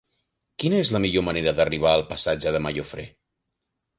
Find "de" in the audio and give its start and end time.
2.57-2.61